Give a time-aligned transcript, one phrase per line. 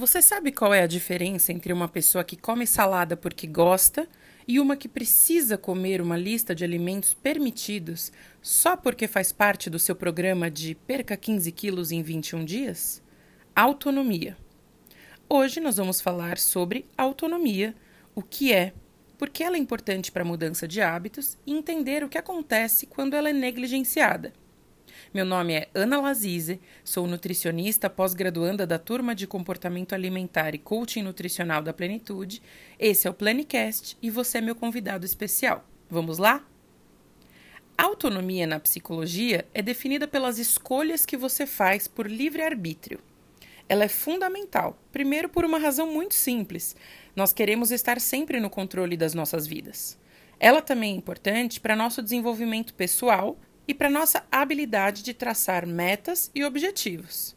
[0.00, 4.08] Você sabe qual é a diferença entre uma pessoa que come salada porque gosta
[4.48, 8.10] e uma que precisa comer uma lista de alimentos permitidos
[8.40, 13.02] só porque faz parte do seu programa de perca 15 quilos em 21 dias?
[13.54, 14.38] Autonomia.
[15.28, 17.74] Hoje nós vamos falar sobre autonomia,
[18.14, 18.72] o que é,
[19.18, 22.86] por que ela é importante para a mudança de hábitos e entender o que acontece
[22.86, 24.32] quando ela é negligenciada.
[25.12, 31.02] Meu nome é Ana Lazize, sou nutricionista pós-graduanda da turma de comportamento alimentar e coaching
[31.02, 32.42] nutricional da Plenitude.
[32.78, 35.64] Esse é o Planicast e você é meu convidado especial.
[35.88, 36.46] Vamos lá?
[37.76, 43.00] A autonomia na psicologia é definida pelas escolhas que você faz por livre arbítrio.
[43.68, 46.76] Ela é fundamental, primeiro por uma razão muito simples:
[47.16, 49.98] nós queremos estar sempre no controle das nossas vidas.
[50.38, 53.38] Ela também é importante para nosso desenvolvimento pessoal
[53.70, 57.36] e para nossa habilidade de traçar metas e objetivos.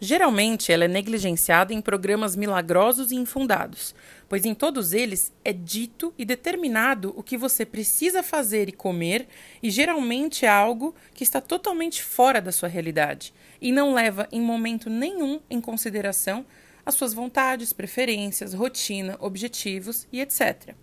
[0.00, 3.94] Geralmente, ela é negligenciada em programas milagrosos e infundados,
[4.28, 9.28] pois em todos eles é dito e determinado o que você precisa fazer e comer,
[9.62, 14.40] e geralmente é algo que está totalmente fora da sua realidade e não leva em
[14.40, 16.44] momento nenhum em consideração
[16.84, 20.74] as suas vontades, preferências, rotina, objetivos e etc.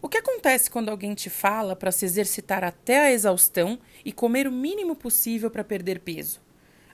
[0.00, 4.46] O que acontece quando alguém te fala para se exercitar até a exaustão e comer
[4.46, 6.40] o mínimo possível para perder peso?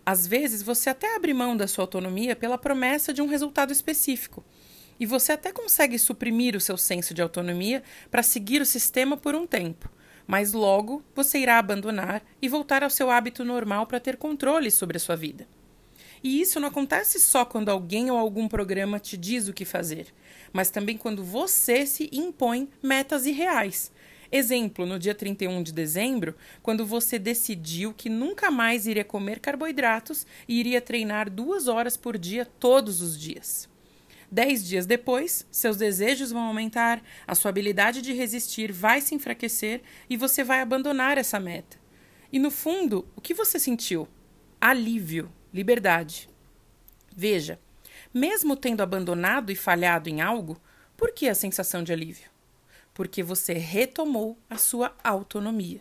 [0.06, 4.42] Às vezes você até abre mão da sua autonomia pela promessa de um resultado específico.
[4.98, 9.34] E você até consegue suprimir o seu senso de autonomia para seguir o sistema por
[9.34, 9.90] um tempo.
[10.26, 14.96] Mas logo você irá abandonar e voltar ao seu hábito normal para ter controle sobre
[14.96, 15.46] a sua vida.
[16.24, 20.06] E isso não acontece só quando alguém ou algum programa te diz o que fazer,
[20.54, 23.92] mas também quando você se impõe metas irreais.
[24.32, 30.26] Exemplo, no dia 31 de dezembro, quando você decidiu que nunca mais iria comer carboidratos
[30.48, 33.68] e iria treinar duas horas por dia todos os dias.
[34.32, 39.82] Dez dias depois, seus desejos vão aumentar, a sua habilidade de resistir vai se enfraquecer
[40.08, 41.76] e você vai abandonar essa meta.
[42.32, 44.08] E no fundo, o que você sentiu?
[44.58, 46.28] Alívio liberdade.
[47.16, 47.60] Veja,
[48.12, 50.60] mesmo tendo abandonado e falhado em algo,
[50.96, 52.28] por que a sensação de alívio?
[52.92, 55.80] Porque você retomou a sua autonomia.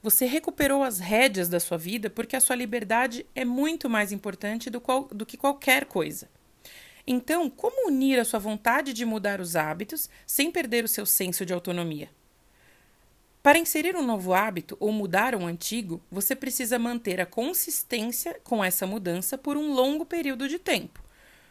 [0.00, 4.70] Você recuperou as rédeas da sua vida porque a sua liberdade é muito mais importante
[4.70, 6.28] do, qual, do que qualquer coisa.
[7.04, 11.44] Então, como unir a sua vontade de mudar os hábitos sem perder o seu senso
[11.44, 12.08] de autonomia?
[13.42, 18.64] Para inserir um novo hábito ou mudar um antigo, você precisa manter a consistência com
[18.64, 21.02] essa mudança por um longo período de tempo.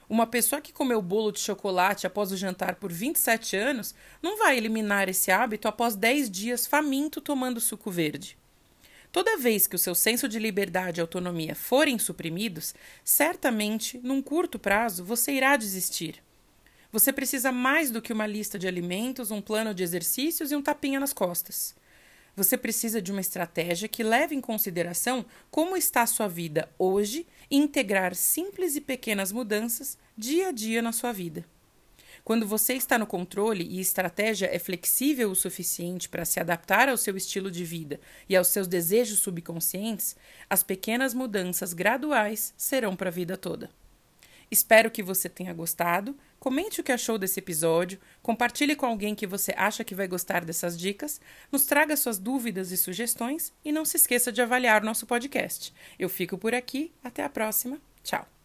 [0.09, 4.57] Uma pessoa que comeu bolo de chocolate após o jantar por 27 anos não vai
[4.57, 8.37] eliminar esse hábito após 10 dias faminto tomando suco verde.
[9.11, 14.59] Toda vez que o seu senso de liberdade e autonomia forem suprimidos, certamente, num curto
[14.59, 16.21] prazo, você irá desistir.
[16.91, 20.61] Você precisa mais do que uma lista de alimentos, um plano de exercícios e um
[20.61, 21.75] tapinha nas costas.
[22.35, 27.25] Você precisa de uma estratégia que leve em consideração como está a sua vida hoje
[27.49, 31.43] e integrar simples e pequenas mudanças dia a dia na sua vida.
[32.23, 36.89] Quando você está no controle e a estratégia é flexível o suficiente para se adaptar
[36.89, 37.99] ao seu estilo de vida
[38.29, 40.15] e aos seus desejos subconscientes,
[40.49, 43.69] as pequenas mudanças graduais serão para a vida toda.
[44.49, 46.15] Espero que você tenha gostado.
[46.39, 50.45] Comente o que achou desse episódio, compartilhe com alguém que você acha que vai gostar
[50.45, 51.19] dessas dicas,
[51.51, 55.73] nos traga suas dúvidas e sugestões e não se esqueça de avaliar nosso podcast.
[55.97, 57.81] Eu fico por aqui, até a próxima.
[58.03, 58.36] Tchau.